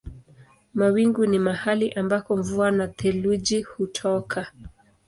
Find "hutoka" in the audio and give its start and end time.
3.61-4.51